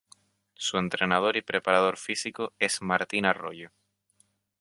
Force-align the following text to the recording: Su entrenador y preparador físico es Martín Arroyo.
Su 0.55 0.79
entrenador 0.79 1.37
y 1.37 1.43
preparador 1.43 1.95
físico 1.95 2.53
es 2.57 2.81
Martín 2.81 3.27
Arroyo. 3.27 3.69